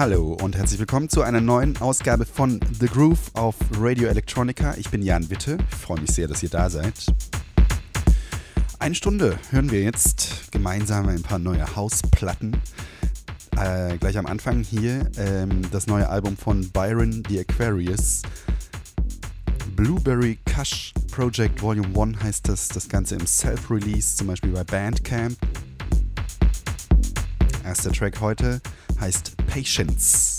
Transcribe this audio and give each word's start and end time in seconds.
Hallo 0.00 0.34
und 0.40 0.56
herzlich 0.56 0.80
willkommen 0.80 1.10
zu 1.10 1.20
einer 1.20 1.42
neuen 1.42 1.76
Ausgabe 1.76 2.24
von 2.24 2.58
The 2.80 2.86
Groove 2.86 3.34
auf 3.34 3.54
Radio 3.78 4.08
Electronica. 4.08 4.74
Ich 4.78 4.88
bin 4.88 5.02
Jan 5.02 5.28
Witte. 5.28 5.58
Ich 5.70 5.76
freue 5.76 6.00
mich 6.00 6.12
sehr, 6.12 6.26
dass 6.26 6.42
ihr 6.42 6.48
da 6.48 6.70
seid. 6.70 6.94
Eine 8.78 8.94
Stunde 8.94 9.38
hören 9.50 9.70
wir 9.70 9.82
jetzt 9.82 10.50
gemeinsam 10.52 11.06
ein 11.10 11.20
paar 11.20 11.38
neue 11.38 11.76
Hausplatten. 11.76 12.56
Äh, 13.58 13.98
gleich 13.98 14.16
am 14.16 14.24
Anfang 14.24 14.62
hier 14.62 15.02
ähm, 15.18 15.60
das 15.70 15.86
neue 15.86 16.08
Album 16.08 16.34
von 16.34 16.66
Byron 16.70 17.22
the 17.28 17.40
Aquarius. 17.40 18.22
Blueberry 19.76 20.38
Kush 20.46 20.94
Project 21.12 21.60
Volume 21.60 21.88
1 22.00 22.22
heißt 22.22 22.48
das. 22.48 22.68
Das 22.68 22.88
Ganze 22.88 23.16
im 23.16 23.26
Self-Release, 23.26 24.16
zum 24.16 24.28
Beispiel 24.28 24.52
bei 24.52 24.64
Bandcamp. 24.64 25.36
Erster 27.66 27.92
Track 27.92 28.18
heute 28.22 28.62
heißt 29.00 29.36
Patience. 29.46 30.36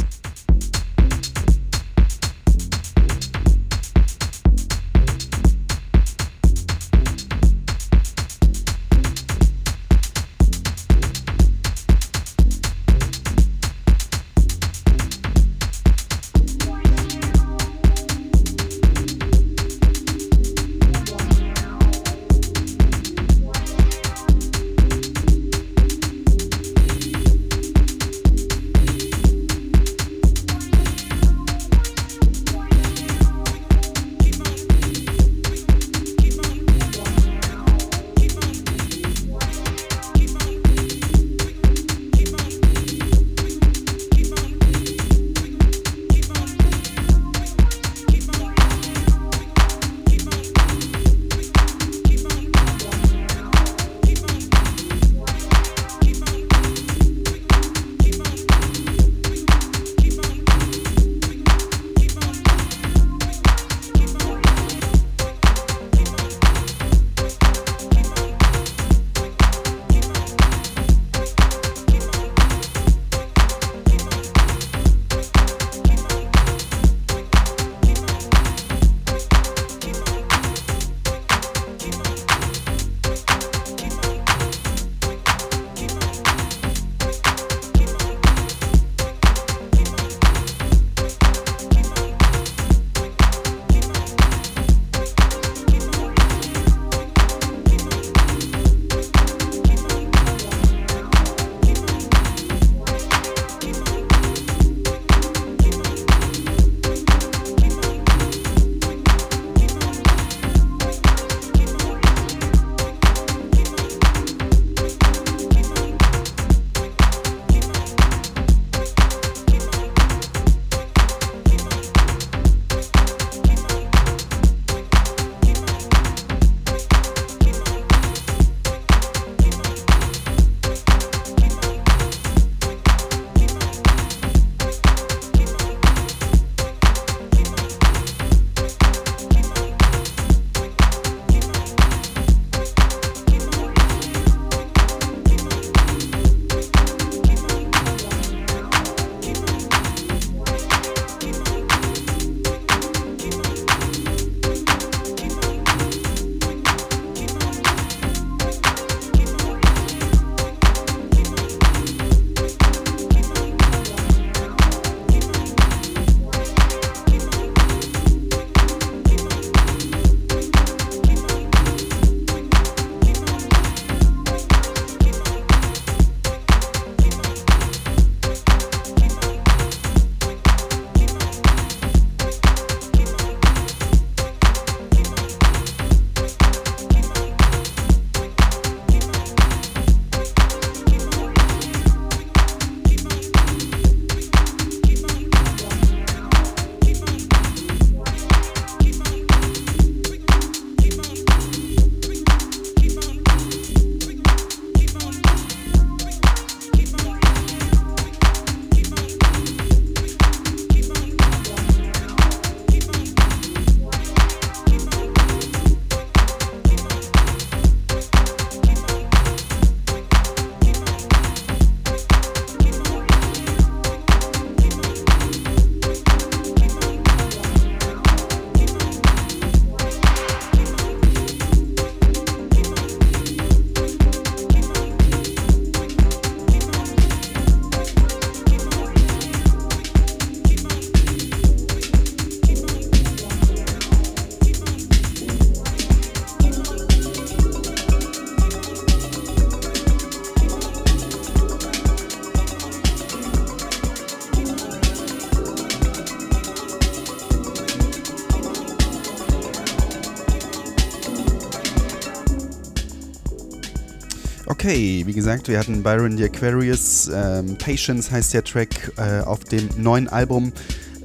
Okay, 264.71 265.03
wie 265.05 265.11
gesagt, 265.11 265.49
wir 265.49 265.59
hatten 265.59 265.83
Byron 265.83 266.15
the 266.15 266.23
Aquarius, 266.23 267.11
ähm, 267.13 267.57
Patience 267.57 268.09
heißt 268.09 268.33
der 268.33 268.41
Track 268.41 268.93
äh, 268.95 269.19
auf 269.19 269.43
dem 269.43 269.67
neuen 269.75 270.07
Album 270.07 270.53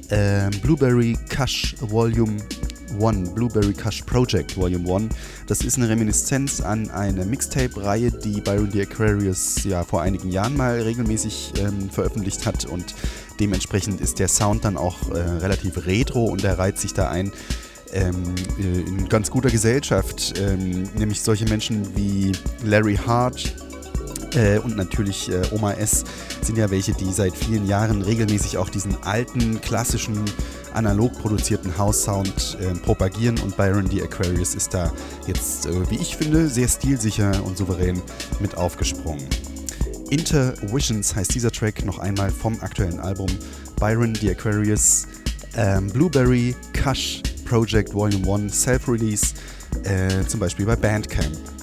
äh, 0.07 0.49
Blueberry 0.61 1.17
Kush 1.35 1.75
Volume 1.81 2.37
1, 2.97 3.31
Blueberry 3.31 3.73
Kush 3.73 4.03
Project 4.03 4.55
Volume 4.55 4.89
1. 4.89 5.15
Das 5.47 5.59
ist 5.65 5.75
eine 5.75 5.89
Reminiszenz 5.89 6.61
an 6.61 6.89
eine 6.91 7.25
Mixtape-Reihe, 7.25 8.09
die 8.09 8.39
Byron 8.39 8.71
the 8.71 8.83
Aquarius 8.83 9.61
ja 9.65 9.83
vor 9.83 10.01
einigen 10.01 10.29
Jahren 10.29 10.55
mal 10.55 10.79
regelmäßig 10.79 11.51
ähm, 11.59 11.89
veröffentlicht 11.89 12.45
hat 12.45 12.63
und 12.63 12.95
dementsprechend 13.41 13.99
ist 13.99 14.19
der 14.19 14.29
Sound 14.29 14.63
dann 14.63 14.77
auch 14.77 15.11
äh, 15.11 15.19
relativ 15.19 15.85
retro 15.85 16.23
und 16.23 16.41
er 16.45 16.57
reiht 16.57 16.77
sich 16.77 16.93
da 16.93 17.09
ein 17.09 17.33
ähm, 17.93 18.35
äh, 18.59 18.81
in 18.81 19.09
ganz 19.09 19.31
guter 19.31 19.49
Gesellschaft, 19.49 20.33
ähm, 20.39 20.83
nämlich 20.95 21.21
solche 21.21 21.45
Menschen 21.45 21.95
wie 21.95 22.31
Larry 22.63 22.95
Hart 22.95 23.55
äh, 24.37 24.59
und 24.59 24.77
natürlich 24.77 25.31
äh, 25.31 25.41
Oma 25.51 25.73
S 25.73 26.03
sind 26.41 26.57
ja 26.57 26.69
welche, 26.69 26.93
die 26.93 27.11
seit 27.11 27.35
vielen 27.35 27.65
Jahren 27.67 28.01
regelmäßig 28.01 28.57
auch 28.57 28.69
diesen 28.69 28.95
alten, 29.03 29.59
klassischen, 29.61 30.23
analog 30.73 31.11
produzierten 31.19 31.75
House-Sound 31.77 32.57
äh, 32.61 32.73
propagieren 32.79 33.39
und 33.39 33.57
Byron 33.57 33.87
the 33.89 34.01
Aquarius 34.03 34.53
ist 34.53 34.73
da 34.73 34.91
jetzt, 35.25 35.65
äh, 35.65 35.89
wie 35.89 35.95
ich 35.95 36.15
finde, 36.15 36.47
sehr 36.47 36.67
stilsicher 36.67 37.43
und 37.43 37.57
souverän 37.57 38.01
mit 38.39 38.55
aufgesprungen. 38.55 39.27
Intervisions 40.09 41.15
heißt 41.15 41.33
dieser 41.33 41.51
Track 41.51 41.83
noch 41.83 41.99
einmal 41.99 42.29
vom 42.29 42.59
aktuellen 42.61 42.99
Album 42.99 43.27
Byron 43.79 44.13
the 44.15 44.31
Aquarius 44.31 45.07
ähm, 45.55 45.87
Blueberry 45.87 46.55
Kush 46.81 47.23
Project 47.45 47.93
Volume 47.93 48.31
1 48.31 48.61
Self-Release, 48.61 49.33
äh, 49.83 50.23
zum 50.27 50.39
Beispiel 50.39 50.65
bei 50.65 50.75
Bandcamp. 50.75 51.56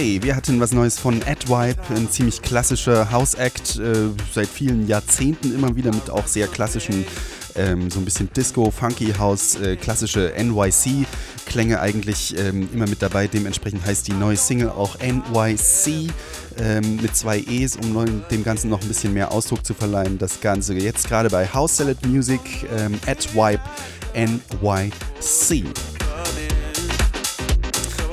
Okay, 0.00 0.22
wir 0.22 0.34
hatten 0.34 0.58
was 0.60 0.72
Neues 0.72 0.98
von 0.98 1.22
Adwipe, 1.24 1.94
ein 1.94 2.08
ziemlich 2.08 2.40
klassischer 2.40 3.10
House-Act, 3.10 3.76
äh, 3.76 4.08
seit 4.32 4.48
vielen 4.48 4.88
Jahrzehnten 4.88 5.54
immer 5.54 5.76
wieder 5.76 5.92
mit 5.92 6.08
auch 6.08 6.26
sehr 6.26 6.46
klassischen, 6.46 7.04
ähm, 7.54 7.90
so 7.90 7.98
ein 7.98 8.06
bisschen 8.06 8.32
Disco, 8.32 8.70
Funky 8.70 9.12
House, 9.18 9.56
äh, 9.56 9.76
klassische 9.76 10.32
NYC-Klänge 10.38 11.80
eigentlich 11.80 12.34
ähm, 12.38 12.70
immer 12.72 12.88
mit 12.88 13.02
dabei. 13.02 13.26
Dementsprechend 13.26 13.84
heißt 13.84 14.08
die 14.08 14.14
neue 14.14 14.38
Single 14.38 14.70
auch 14.70 14.96
NYC 15.00 16.10
ähm, 16.58 16.96
mit 16.96 17.14
zwei 17.14 17.40
E's, 17.40 17.76
um 17.76 18.22
dem 18.30 18.42
Ganzen 18.42 18.70
noch 18.70 18.80
ein 18.80 18.88
bisschen 18.88 19.12
mehr 19.12 19.30
Ausdruck 19.30 19.66
zu 19.66 19.74
verleihen. 19.74 20.16
Das 20.16 20.40
Ganze 20.40 20.72
jetzt 20.72 21.08
gerade 21.08 21.28
bei 21.28 21.46
House 21.46 21.76
Salad 21.76 22.06
Music, 22.06 22.40
ähm, 22.74 22.98
Adwipe 23.06 23.60
NYC. 24.14 25.66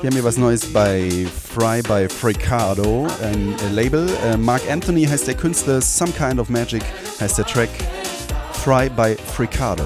Wir 0.00 0.10
haben 0.10 0.14
hier 0.14 0.22
was 0.22 0.36
Neues 0.36 0.64
bei 0.72 1.26
Fry 1.52 1.82
by 1.82 2.08
Fricado, 2.08 3.08
ein 3.20 3.56
Label. 3.74 4.08
Äh, 4.24 4.36
Mark 4.36 4.62
Anthony 4.70 5.04
heißt 5.04 5.26
der 5.26 5.34
Künstler, 5.34 5.80
Some 5.80 6.12
Kind 6.12 6.38
of 6.38 6.48
Magic 6.48 6.84
heißt 7.20 7.38
der 7.38 7.44
Track. 7.44 7.68
Fry 8.52 8.88
by 8.88 9.16
Fricado. 9.34 9.82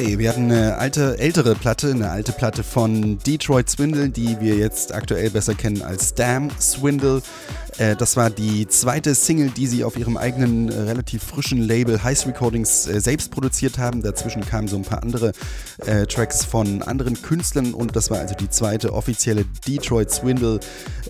Okay, 0.00 0.16
wir 0.16 0.30
hatten 0.30 0.50
eine 0.50 0.78
alte, 0.78 1.18
ältere 1.18 1.54
Platte, 1.54 1.90
eine 1.90 2.08
alte 2.08 2.32
Platte 2.32 2.64
von 2.64 3.18
Detroit 3.18 3.68
Swindle, 3.68 4.08
die 4.08 4.40
wir 4.40 4.56
jetzt 4.56 4.94
aktuell 4.94 5.28
besser 5.28 5.52
kennen 5.52 5.82
als 5.82 6.14
Damn 6.14 6.48
Swindle. 6.58 7.20
Äh, 7.76 7.96
das 7.96 8.16
war 8.16 8.30
die 8.30 8.66
zweite 8.66 9.14
Single, 9.14 9.50
die 9.50 9.66
sie 9.66 9.84
auf 9.84 9.98
ihrem 9.98 10.16
eigenen 10.16 10.70
äh, 10.70 10.80
relativ 10.80 11.22
frischen 11.22 11.60
Label 11.60 12.02
Heist 12.02 12.26
Recordings 12.26 12.86
äh, 12.86 13.00
selbst 13.00 13.30
produziert 13.30 13.76
haben. 13.76 14.02
Dazwischen 14.02 14.44
kamen 14.44 14.68
so 14.68 14.76
ein 14.76 14.84
paar 14.84 15.02
andere 15.02 15.32
äh, 15.86 16.06
Tracks 16.06 16.44
von 16.44 16.82
anderen 16.82 17.20
Künstlern 17.20 17.74
und 17.74 17.94
das 17.94 18.10
war 18.10 18.20
also 18.20 18.34
die 18.34 18.48
zweite 18.48 18.94
offizielle 18.94 19.44
Detroit 19.66 20.10
Swindle 20.10 20.60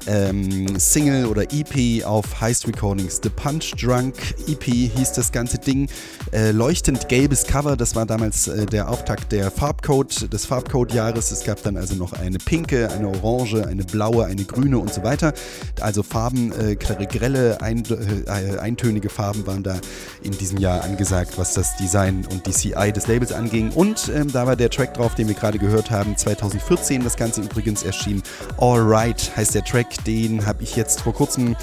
ähm, 0.07 0.79
Single 0.79 1.27
oder 1.27 1.43
EP 1.53 2.05
auf 2.05 2.41
Heist 2.41 2.67
Recordings. 2.67 3.21
The 3.23 3.31
Punch 3.31 3.73
Drunk 3.81 4.15
EP 4.49 4.65
hieß 4.65 5.13
das 5.13 5.31
ganze 5.33 5.59
Ding. 5.59 5.89
Äh, 6.33 6.53
leuchtend 6.53 7.09
gelbes 7.09 7.45
Cover, 7.45 7.77
das 7.77 7.97
war 7.97 8.07
damals 8.07 8.47
äh, 8.47 8.65
der 8.65 8.89
Auftakt 8.89 9.33
der 9.33 9.51
Farbcode, 9.51 10.33
des 10.33 10.47
Farbcode-Jahres. 10.47 11.33
Es 11.33 11.43
gab 11.43 11.61
dann 11.65 11.77
also 11.77 11.97
noch 11.97 12.13
eine 12.13 12.39
pinke, 12.39 12.89
eine 12.89 13.09
orange, 13.09 13.67
eine 13.67 13.83
blaue, 13.83 14.27
eine 14.27 14.45
grüne 14.45 14.79
und 14.79 14.95
so 14.95 15.03
weiter. 15.03 15.33
Also 15.81 16.05
Farben 16.05 16.53
äh, 16.53 16.77
grelle, 16.77 17.61
ein, 17.61 17.83
äh, 18.29 18.59
eintönige 18.59 19.09
Farben 19.09 19.45
waren 19.49 19.65
da 19.65 19.77
in 20.23 20.31
diesem 20.31 20.59
Jahr 20.59 20.85
angesagt, 20.85 21.37
was 21.37 21.55
das 21.55 21.77
Design 21.79 22.25
und 22.31 22.47
die 22.47 22.53
CI 22.53 22.93
des 22.93 23.09
Labels 23.09 23.33
anging. 23.33 23.73
Und 23.73 24.09
ähm, 24.15 24.31
da 24.31 24.47
war 24.47 24.55
der 24.55 24.71
Track 24.71 24.95
drauf, 24.95 25.17
den 25.17 25.27
wir 25.27 25.35
gerade 25.35 25.59
gehört 25.59 25.91
haben, 25.91 26.17
2014 26.17 27.03
das 27.03 27.17
Ganze 27.17 27.41
übrigens 27.41 27.83
erschien. 27.83 28.23
Alright 28.57 29.37
heißt 29.37 29.57
der 29.57 29.65
Track, 29.65 30.05
den 30.05 30.47
habe 30.47 30.63
ich 30.63 30.77
jetzt 30.77 31.01
vor 31.01 31.13
kurzem 31.13 31.57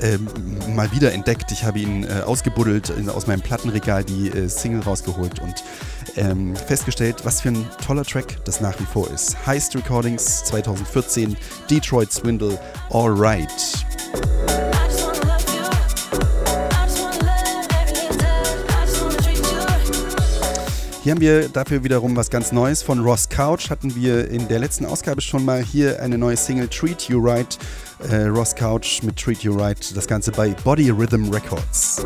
ähm, 0.00 0.28
mal 0.74 0.90
wieder 0.92 1.12
entdeckt. 1.12 1.52
Ich 1.52 1.64
habe 1.64 1.78
ihn 1.78 2.04
äh, 2.04 2.22
ausgebuddelt, 2.24 2.90
in, 2.90 3.08
aus 3.08 3.26
meinem 3.26 3.40
Plattenregal 3.40 4.04
die 4.04 4.28
äh, 4.28 4.48
Single 4.48 4.82
rausgeholt 4.82 5.40
und 5.40 5.64
ähm, 6.16 6.56
festgestellt, 6.56 7.24
was 7.24 7.40
für 7.40 7.50
ein 7.50 7.66
toller 7.84 8.04
Track 8.04 8.38
das 8.44 8.60
nach 8.60 8.78
wie 8.80 8.84
vor 8.84 9.10
ist. 9.10 9.46
Heist 9.46 9.74
Recordings 9.76 10.44
2014, 10.44 11.36
Detroit 11.70 12.12
Swindle, 12.12 12.58
Alright. 12.90 13.50
Hier 21.02 21.12
haben 21.12 21.20
wir 21.22 21.48
dafür 21.48 21.82
wiederum 21.82 22.14
was 22.14 22.28
ganz 22.28 22.52
Neues 22.52 22.82
von 22.82 23.00
Ross 23.00 23.30
Couch. 23.30 23.70
Hatten 23.70 23.96
wir 23.96 24.30
in 24.30 24.48
der 24.48 24.58
letzten 24.58 24.84
Ausgabe 24.84 25.22
schon 25.22 25.46
mal 25.46 25.62
hier 25.62 26.02
eine 26.02 26.18
neue 26.18 26.36
Single 26.36 26.68
Treat 26.68 27.08
You 27.08 27.18
Right. 27.26 27.58
Äh, 28.10 28.26
Ross 28.26 28.54
Couch 28.54 29.02
mit 29.02 29.16
Treat 29.16 29.42
You 29.42 29.56
Right. 29.56 29.96
Das 29.96 30.06
Ganze 30.06 30.30
bei 30.30 30.50
Body 30.62 30.90
Rhythm 30.90 31.30
Records. 31.30 32.02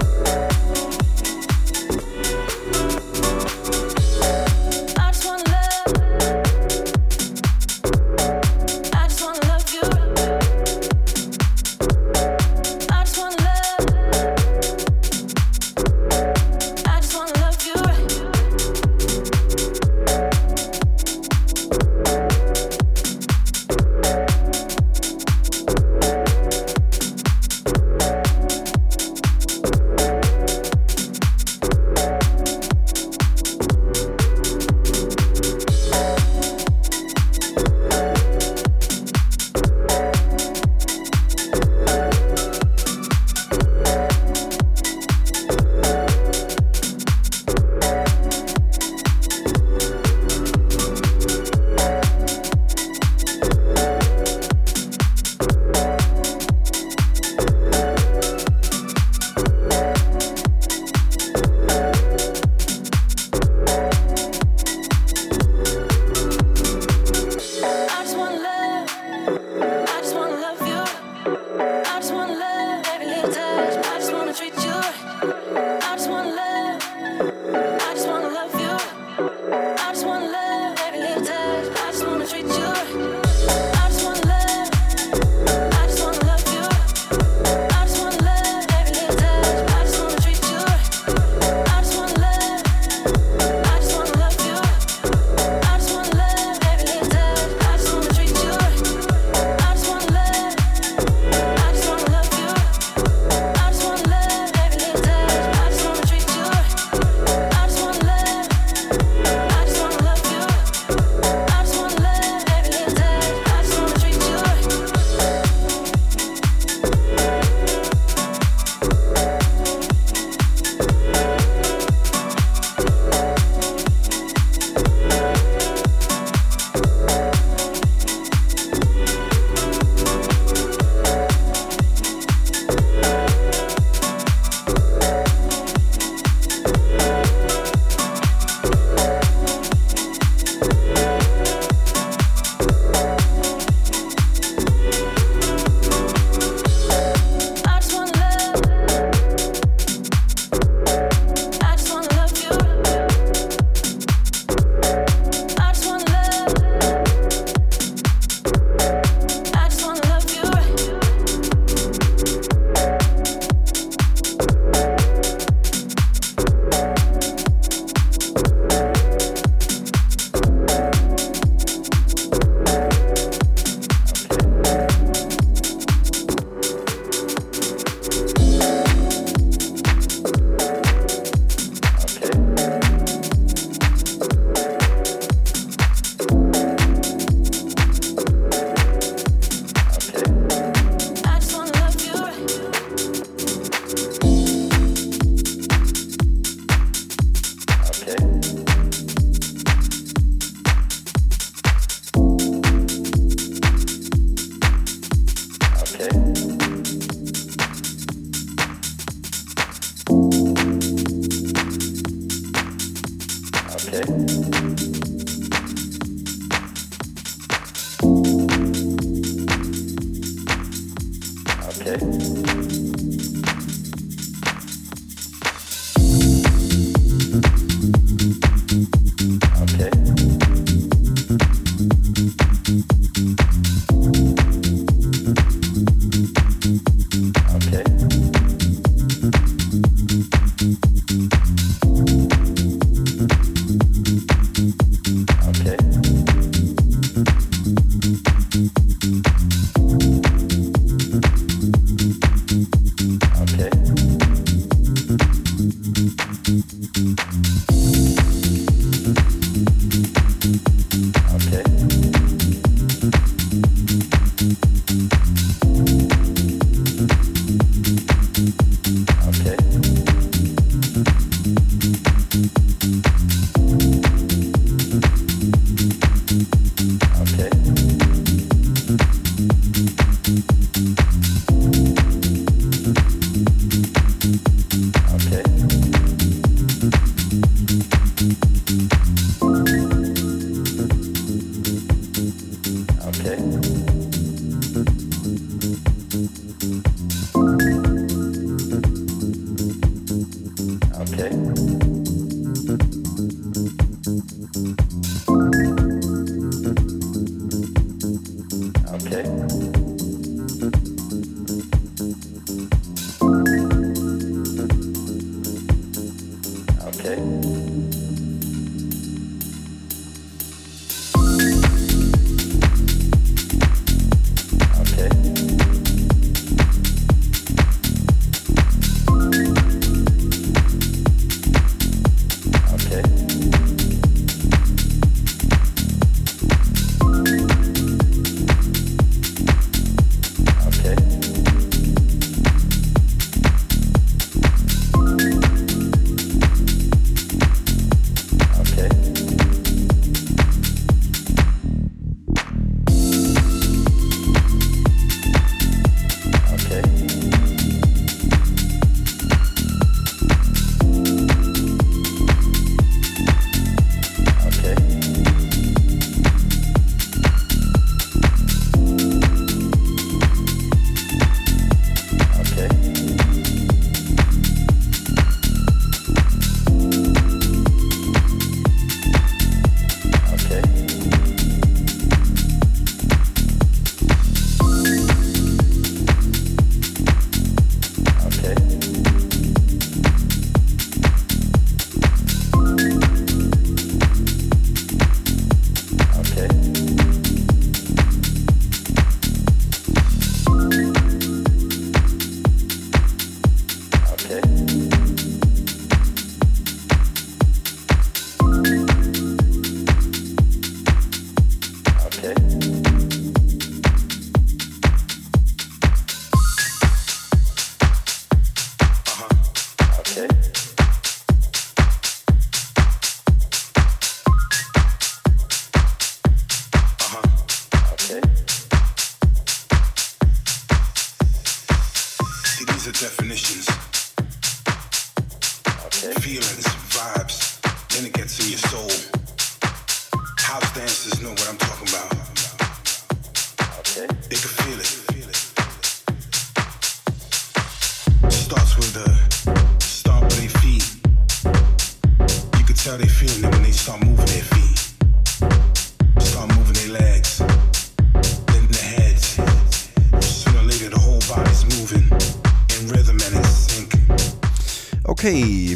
Thursday. 221.96 222.43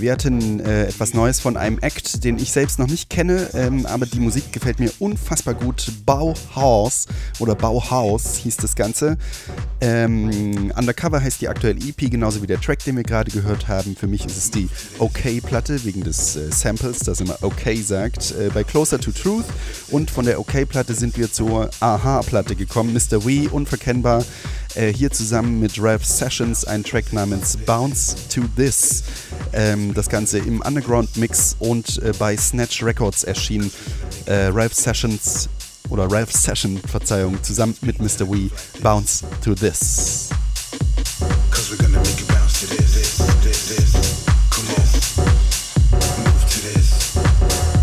Wir 0.08 0.14
hatten 0.14 0.60
äh, 0.60 0.84
etwas 0.84 1.12
Neues 1.12 1.38
von 1.38 1.58
einem 1.58 1.78
Act, 1.80 1.97
den 2.20 2.38
ich 2.38 2.52
selbst 2.52 2.78
noch 2.78 2.88
nicht 2.88 3.10
kenne, 3.10 3.48
ähm, 3.54 3.86
aber 3.86 4.06
die 4.06 4.20
Musik 4.20 4.52
gefällt 4.52 4.80
mir 4.80 4.90
unfassbar 4.98 5.54
gut. 5.54 5.90
Bauhaus 6.06 7.06
oder 7.38 7.54
Bauhaus 7.54 8.36
hieß 8.36 8.56
das 8.58 8.74
Ganze. 8.74 9.16
Ähm, 9.80 10.72
Undercover 10.76 11.20
heißt 11.22 11.40
die 11.40 11.48
aktuelle 11.48 11.80
EP, 11.80 12.10
genauso 12.10 12.42
wie 12.42 12.46
der 12.46 12.60
Track, 12.60 12.84
den 12.84 12.96
wir 12.96 13.04
gerade 13.04 13.30
gehört 13.30 13.68
haben. 13.68 13.96
Für 13.96 14.06
mich 14.06 14.26
ist 14.26 14.36
es 14.36 14.50
die 14.50 14.68
OK-Platte 14.98 15.84
wegen 15.84 16.02
des 16.02 16.36
äh, 16.36 16.50
Samples, 16.50 17.00
das 17.00 17.20
immer 17.20 17.38
OK 17.42 17.76
sagt. 17.82 18.32
Äh, 18.32 18.50
bei 18.52 18.64
Closer 18.64 19.00
to 19.00 19.12
Truth 19.12 19.46
und 19.88 20.10
von 20.10 20.24
der 20.24 20.40
OK-Platte 20.40 20.94
sind 20.94 21.16
wir 21.16 21.32
zur 21.32 21.70
Aha-Platte 21.80 22.56
gekommen. 22.56 22.92
Mr. 22.92 23.24
Wee, 23.24 23.48
unverkennbar. 23.48 24.24
Äh, 24.74 24.92
hier 24.92 25.10
zusammen 25.10 25.60
mit 25.60 25.80
Ralph 25.82 26.04
Sessions 26.04 26.64
ein 26.64 26.84
Track 26.84 27.12
namens 27.12 27.56
Bounce 27.56 28.14
to 28.28 28.42
This. 28.56 29.02
Ähm, 29.52 29.94
das 29.94 30.08
Ganze 30.08 30.38
im 30.38 30.60
Underground-Mix 30.60 31.56
und 31.58 32.02
äh, 32.02 32.12
bei 32.18 32.36
Snatch 32.36 32.82
Records 32.82 33.24
erschienen. 33.24 33.70
Äh, 34.26 34.46
Ralph 34.46 34.74
Sessions 34.74 35.48
oder 35.88 36.10
Ralph 36.10 36.32
Session, 36.32 36.78
Verzeihung, 36.78 37.42
zusammen 37.42 37.76
mit 37.80 37.98
Mr. 37.98 38.30
Wee, 38.30 38.50
Bounce 38.82 39.24
to 39.42 39.54
This. 39.54 40.28
Cause 41.50 41.70
this, 42.66 42.94
this, 42.94 43.18
this, 43.44 43.68
this. 43.68 44.24
Come 44.50 44.68
on, 44.68 46.24
move 46.24 46.44
to 46.50 46.60
this. 46.60 47.77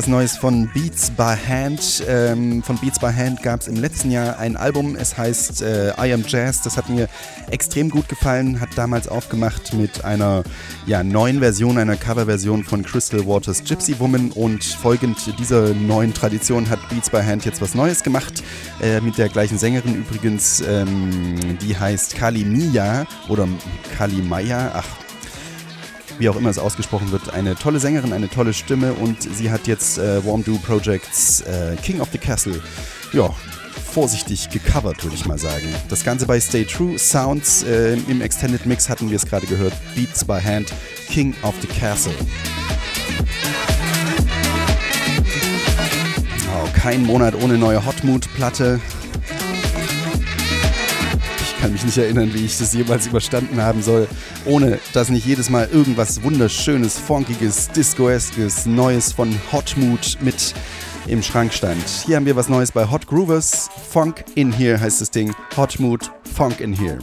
Was 0.00 0.06
Neues 0.06 0.38
von 0.38 0.66
Beats 0.72 1.10
by 1.10 1.34
Hand. 1.46 2.02
Ähm, 2.08 2.62
von 2.62 2.78
Beats 2.78 2.98
by 2.98 3.12
Hand 3.12 3.42
gab 3.42 3.60
es 3.60 3.68
im 3.68 3.76
letzten 3.76 4.10
Jahr 4.10 4.38
ein 4.38 4.56
Album, 4.56 4.96
es 4.96 5.18
heißt 5.18 5.60
äh, 5.60 5.90
I 5.90 6.14
Am 6.14 6.24
Jazz. 6.26 6.62
Das 6.62 6.78
hat 6.78 6.88
mir 6.88 7.06
extrem 7.50 7.90
gut 7.90 8.08
gefallen, 8.08 8.60
hat 8.60 8.70
damals 8.76 9.08
aufgemacht 9.08 9.74
mit 9.74 10.02
einer 10.02 10.42
ja, 10.86 11.04
neuen 11.04 11.40
Version, 11.40 11.76
einer 11.76 11.96
Coverversion 11.96 12.64
von 12.64 12.82
Crystal 12.82 13.26
Waters 13.26 13.62
Gypsy 13.62 13.98
Woman 13.98 14.30
und 14.30 14.64
folgend 14.64 15.18
dieser 15.38 15.74
neuen 15.74 16.14
Tradition 16.14 16.70
hat 16.70 16.78
Beats 16.88 17.10
by 17.10 17.22
Hand 17.22 17.44
jetzt 17.44 17.60
was 17.60 17.74
Neues 17.74 18.02
gemacht, 18.02 18.42
äh, 18.80 19.02
mit 19.02 19.18
der 19.18 19.28
gleichen 19.28 19.58
Sängerin 19.58 19.96
übrigens, 19.96 20.62
ähm, 20.66 21.58
die 21.60 21.76
heißt 21.76 22.14
Kali 22.14 22.42
Mia 22.46 23.06
oder 23.28 23.46
Kali 23.98 24.22
Maya, 24.22 24.70
ach 24.72 24.86
wie 26.20 26.28
auch 26.28 26.36
immer 26.36 26.50
es 26.50 26.58
ausgesprochen 26.58 27.10
wird, 27.12 27.32
eine 27.32 27.56
tolle 27.56 27.80
Sängerin, 27.80 28.12
eine 28.12 28.28
tolle 28.28 28.52
Stimme 28.52 28.92
und 28.92 29.22
sie 29.22 29.50
hat 29.50 29.66
jetzt 29.66 29.98
äh, 29.98 30.24
Warm 30.24 30.44
Do 30.44 30.58
Projects 30.58 31.40
äh, 31.40 31.76
King 31.82 32.00
of 32.00 32.08
the 32.12 32.18
Castle, 32.18 32.60
ja, 33.14 33.30
vorsichtig 33.90 34.50
gecovert, 34.50 35.02
würde 35.02 35.16
ich 35.16 35.24
mal 35.24 35.38
sagen. 35.38 35.66
Das 35.88 36.04
Ganze 36.04 36.26
bei 36.26 36.38
Stay 36.38 36.64
True 36.64 36.98
Sounds. 36.98 37.64
Äh, 37.64 37.94
Im 38.06 38.20
Extended 38.20 38.66
Mix 38.66 38.88
hatten 38.88 39.08
wir 39.08 39.16
es 39.16 39.26
gerade 39.26 39.46
gehört. 39.46 39.72
Beats 39.96 40.24
by 40.24 40.40
Hand, 40.40 40.72
King 41.08 41.34
of 41.42 41.54
the 41.62 41.66
Castle. 41.66 42.14
Oh, 46.54 46.68
kein 46.74 47.02
Monat 47.02 47.34
ohne 47.34 47.56
neue 47.56 47.84
Hotmood-Platte 47.84 48.78
kann 51.60 51.72
mich 51.72 51.84
nicht 51.84 51.98
erinnern, 51.98 52.32
wie 52.32 52.44
ich 52.44 52.56
das 52.56 52.72
jemals 52.72 53.06
überstanden 53.06 53.60
haben 53.60 53.82
soll, 53.82 54.08
ohne 54.46 54.78
dass 54.94 55.10
nicht 55.10 55.26
jedes 55.26 55.50
Mal 55.50 55.68
irgendwas 55.70 56.22
wunderschönes, 56.22 56.98
funkiges, 56.98 57.68
discoeskes, 57.68 58.64
Neues 58.64 59.12
von 59.12 59.38
Hotmood 59.52 60.16
mit 60.22 60.54
im 61.06 61.22
Schrank 61.22 61.52
stand. 61.52 61.86
Hier 62.06 62.16
haben 62.16 62.26
wir 62.26 62.36
was 62.36 62.48
Neues 62.48 62.72
bei 62.72 62.90
Hot 62.90 63.06
Groovers. 63.06 63.68
Funk 63.90 64.24
in 64.34 64.52
Here 64.52 64.80
heißt 64.80 65.00
das 65.00 65.10
Ding. 65.10 65.34
Hotmood, 65.56 66.10
Funk 66.34 66.60
in 66.60 66.72
Here. 66.72 66.98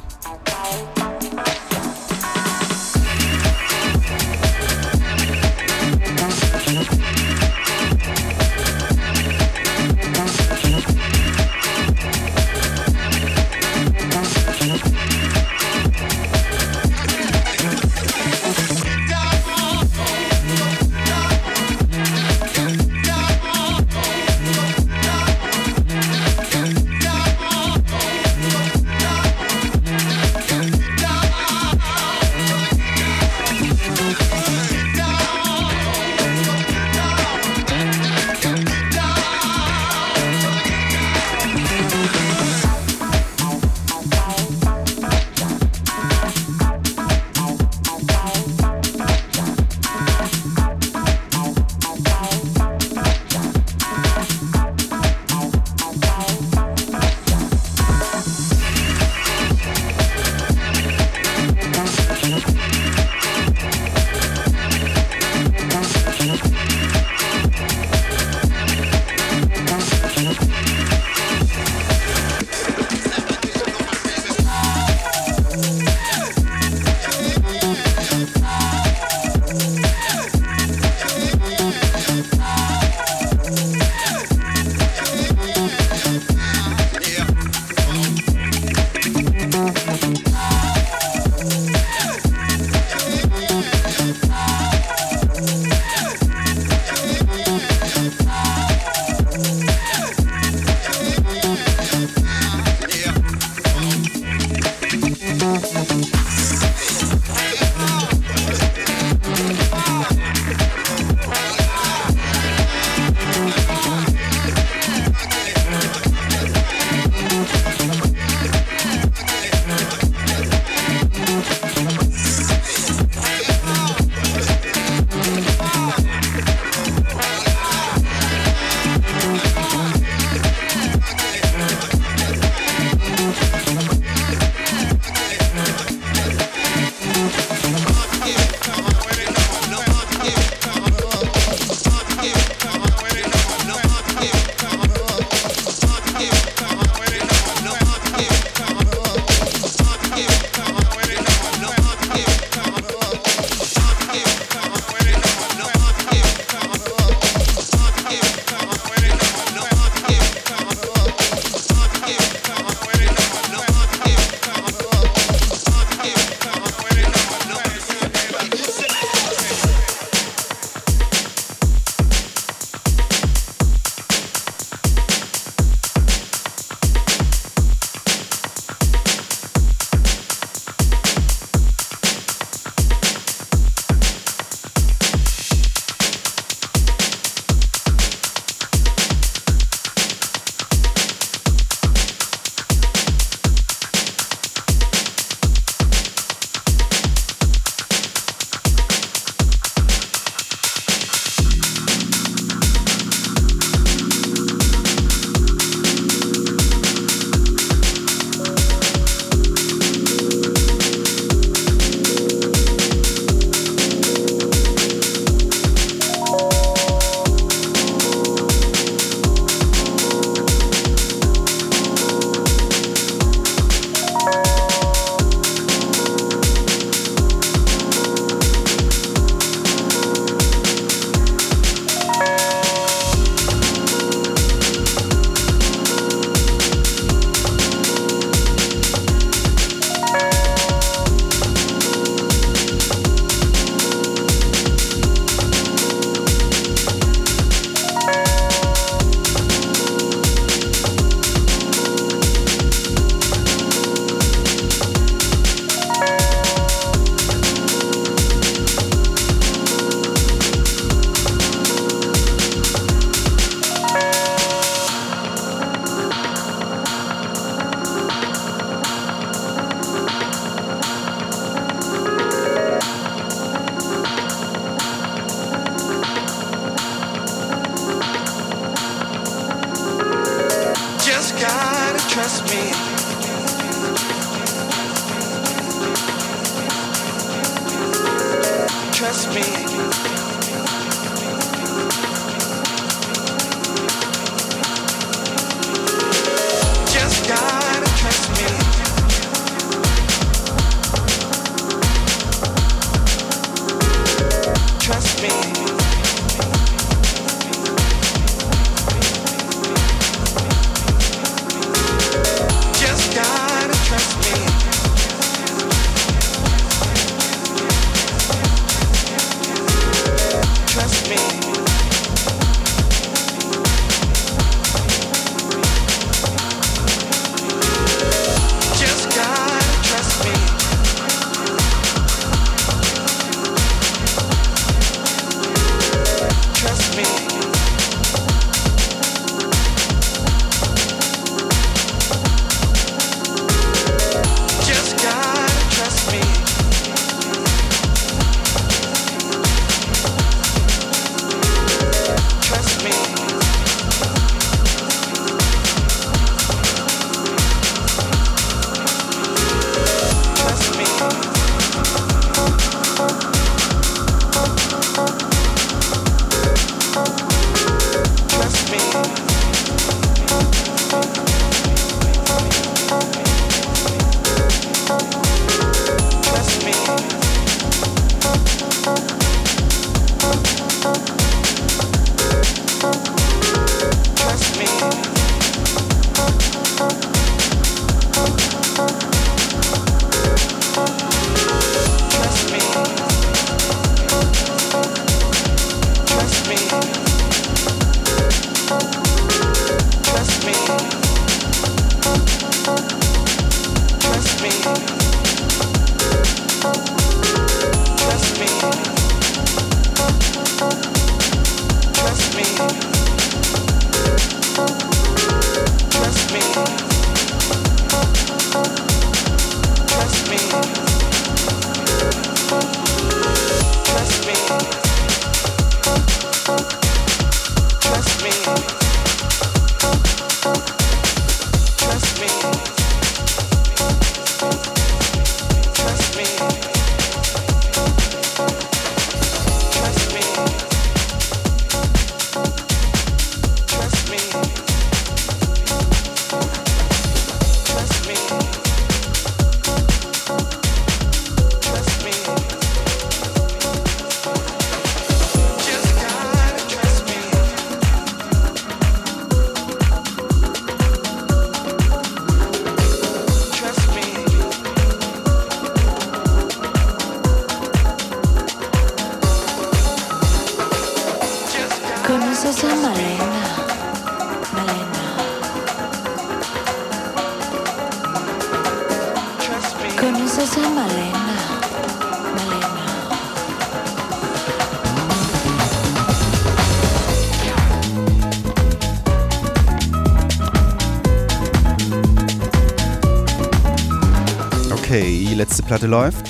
Letzte 495.37 495.61
Platte 495.61 495.87
läuft. 495.87 496.27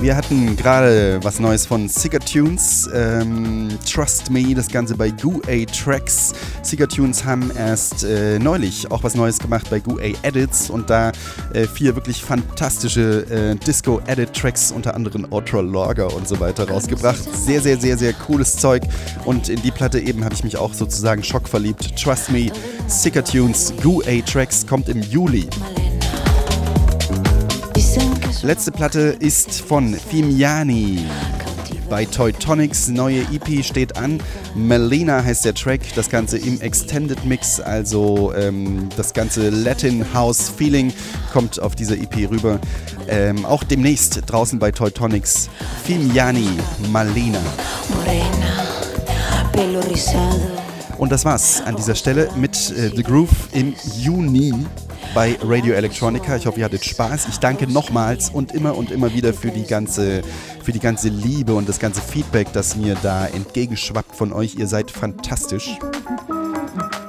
Wir 0.00 0.16
hatten 0.16 0.56
gerade 0.56 1.20
was 1.22 1.38
Neues 1.38 1.66
von 1.66 1.88
Tunes. 2.24 2.88
Ähm, 2.94 3.68
Trust 3.84 4.30
Me, 4.30 4.54
das 4.54 4.68
Ganze 4.68 4.96
bei 4.96 5.10
Goo 5.10 5.42
A 5.46 5.64
Tracks. 5.66 6.32
Cigar 6.70 6.88
Tunes 6.88 7.24
haben 7.24 7.50
erst 7.56 8.04
äh, 8.04 8.38
neulich 8.38 8.88
auch 8.92 9.02
was 9.02 9.16
Neues 9.16 9.40
gemacht 9.40 9.68
bei 9.70 9.80
Goo 9.80 9.98
A 9.98 10.12
Edits 10.24 10.70
und 10.70 10.88
da 10.88 11.10
äh, 11.52 11.66
vier 11.66 11.96
wirklich 11.96 12.22
fantastische 12.22 13.26
äh, 13.28 13.56
Disco-Edit-Tracks, 13.56 14.70
unter 14.70 14.94
anderem 14.94 15.26
Outro 15.32 15.62
Logger 15.62 16.14
und 16.14 16.28
so 16.28 16.38
weiter, 16.38 16.68
rausgebracht. 16.68 17.18
Sehr, 17.34 17.60
sehr, 17.60 17.76
sehr, 17.76 17.98
sehr 17.98 18.12
cooles 18.12 18.56
Zeug. 18.56 18.84
Und 19.24 19.48
in 19.48 19.60
die 19.62 19.72
Platte 19.72 19.98
eben 19.98 20.24
habe 20.24 20.32
ich 20.32 20.44
mich 20.44 20.56
auch 20.56 20.72
sozusagen 20.72 21.24
schockverliebt. 21.24 22.00
Trust 22.00 22.30
Me, 22.30 22.52
Cigar 22.88 23.24
Tunes, 23.24 23.74
Goo 23.82 24.00
A 24.06 24.20
Tracks 24.20 24.64
kommt 24.64 24.88
im 24.88 25.02
Juli. 25.02 25.48
Letzte 28.42 28.70
Platte 28.70 29.16
ist 29.18 29.60
von 29.60 29.92
Fimiani. 29.94 31.04
Bei 31.90 32.04
Teutonics 32.04 32.86
neue 32.86 33.22
EP 33.32 33.64
steht 33.64 33.96
an. 33.96 34.22
Melina 34.54 35.24
heißt 35.24 35.44
der 35.44 35.54
Track. 35.54 35.80
Das 35.96 36.08
Ganze 36.08 36.38
im 36.38 36.60
Extended 36.60 37.24
Mix, 37.24 37.58
also 37.58 38.32
ähm, 38.32 38.88
das 38.96 39.12
ganze 39.12 39.50
Latin 39.50 40.14
House 40.14 40.48
Feeling 40.48 40.92
kommt 41.32 41.60
auf 41.60 41.74
dieser 41.74 41.96
EP 41.96 42.30
rüber. 42.30 42.60
Ähm, 43.08 43.44
auch 43.44 43.64
demnächst 43.64 44.22
draußen 44.24 44.60
bei 44.60 44.70
Teutonics. 44.70 45.50
Fimiani, 45.82 46.48
Malina. 46.92 47.40
Und 50.96 51.10
das 51.10 51.24
war's 51.24 51.60
an 51.60 51.74
dieser 51.74 51.96
Stelle 51.96 52.28
mit 52.36 52.54
äh, 52.70 52.92
The 52.94 53.02
Groove 53.02 53.48
im 53.52 53.74
Juni 53.98 54.54
bei 55.14 55.36
Radio 55.42 55.74
Electronica. 55.74 56.36
Ich 56.36 56.46
hoffe, 56.46 56.60
ihr 56.60 56.64
hattet 56.64 56.84
Spaß. 56.84 57.26
Ich 57.28 57.38
danke 57.38 57.66
nochmals 57.66 58.30
und 58.30 58.52
immer 58.52 58.76
und 58.76 58.90
immer 58.90 59.12
wieder 59.12 59.32
für 59.34 59.50
die 59.50 59.64
ganze, 59.64 60.22
für 60.70 60.74
die 60.74 60.78
ganze 60.78 61.08
Liebe 61.08 61.52
und 61.52 61.68
das 61.68 61.80
ganze 61.80 62.00
Feedback, 62.00 62.52
das 62.52 62.76
mir 62.76 62.96
da 63.02 63.26
entgegenschwappt 63.26 64.14
von 64.14 64.32
euch. 64.32 64.54
Ihr 64.54 64.68
seid 64.68 64.88
fantastisch. 64.88 65.76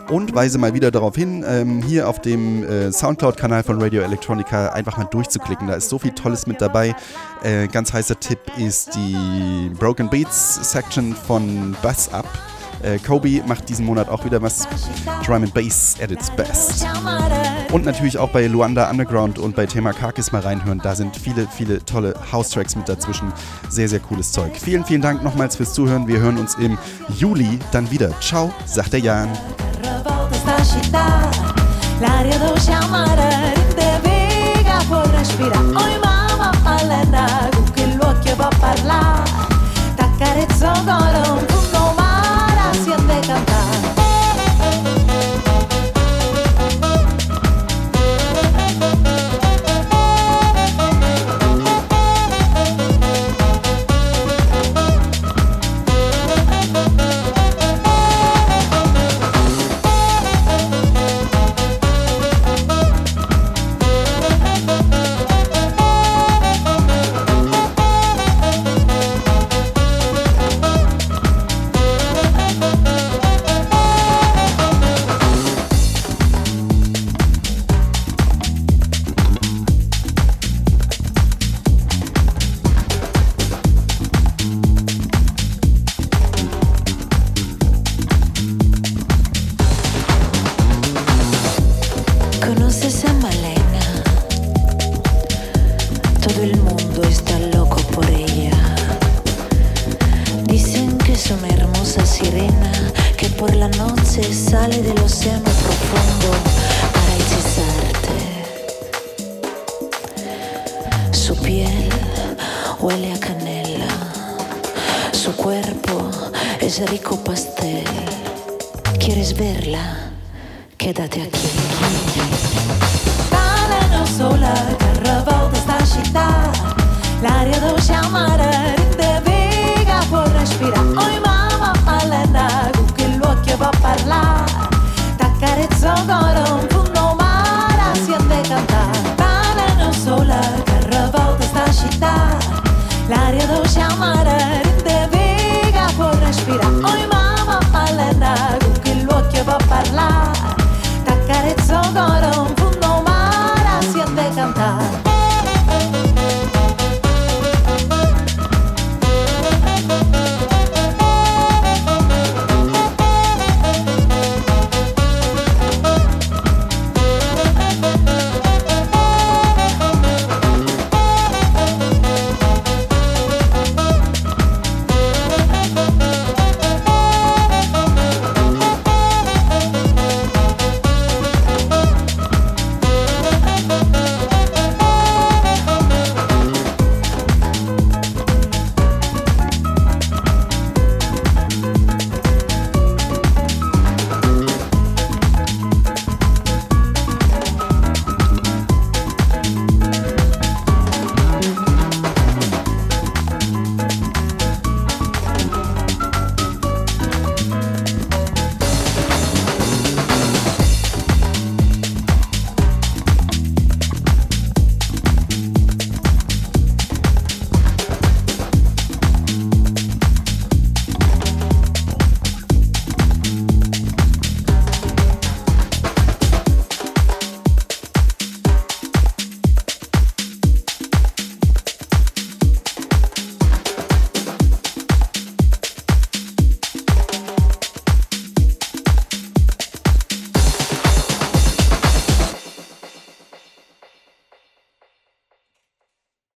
und 0.10 0.34
weise 0.34 0.58
mal 0.58 0.74
wieder 0.74 0.90
darauf 0.90 1.16
hin, 1.16 1.46
ähm, 1.48 1.84
hier 1.84 2.10
auf 2.10 2.20
dem 2.20 2.64
äh, 2.64 2.92
Soundcloud-Kanal 2.92 3.62
von 3.62 3.80
Radio 3.80 4.02
Electronica 4.02 4.70
einfach 4.70 4.98
mal 4.98 5.04
durchzuklicken. 5.04 5.68
Da 5.68 5.76
ist 5.76 5.90
so 5.90 6.00
viel 6.00 6.12
Tolles 6.12 6.48
mit 6.48 6.60
dabei. 6.60 6.96
Äh, 7.44 7.68
ganz 7.68 7.94
heißer 7.94 8.20
Tipp 8.20 8.40
ist 8.58 8.96
die 8.96 9.70
Broken 9.78 10.10
Beats 10.10 10.72
Section 10.72 11.16
von 11.16 11.76
Bass 11.84 12.12
Up. 12.12 12.26
Äh, 12.84 12.98
Kobe 13.00 13.42
macht 13.46 13.70
diesen 13.70 13.86
Monat 13.86 14.10
auch 14.10 14.26
wieder 14.26 14.42
was 14.42 14.68
Drum 15.26 15.44
and 15.44 15.54
Bass 15.54 15.96
at 16.02 16.12
its 16.12 16.30
best. 16.32 16.86
Und 17.72 17.86
natürlich 17.86 18.18
auch 18.18 18.30
bei 18.30 18.48
Luanda 18.48 18.90
Underground 18.90 19.40
und 19.40 19.56
bei 19.56 19.66
Thema 19.66 19.94
Kakis 19.94 20.32
mal 20.32 20.42
reinhören. 20.42 20.80
Da 20.84 20.96
sind 20.96 21.16
viele, 21.16 21.48
viele 21.48 21.84
tolle 21.86 22.14
House-Tracks 22.32 22.76
mit 22.76 22.90
dazwischen. 22.90 23.32
Sehr, 23.70 23.88
sehr 23.88 24.00
cooles 24.00 24.32
Zeug. 24.32 24.52
Vielen, 24.58 24.86
vielen 24.86 25.02
Dank 25.02 25.24
nochmals 25.24 25.56
fürs 25.56 25.74
Zuhören. 25.74 26.08
Wir 26.08 26.20
hören 26.20 26.38
uns 26.38 26.56
im 26.56 26.78
Juli 27.18 27.60
dann 27.72 27.90
wieder. 27.92 28.12
Ciao, 28.20 28.52
sagt 28.66 28.94
der 28.94 29.00
Jan. 29.00 29.30
L'aria 32.02 32.36
dolce 32.40 32.72
amara 32.72 33.30
rende 33.30 34.00
vega 34.02 34.84
può 34.88 35.02
respirare 35.02 35.76
Oi 35.76 36.00
mamma 36.04 36.52
allena 36.64 37.48
con 37.52 37.72
che 37.74 37.86
l'occhio 37.96 38.36
va 38.36 38.50
parlare 38.60 39.30
T'accarezzo 39.96 40.72
con 40.84 41.38
un 41.38 41.71
cantar. 43.32 43.81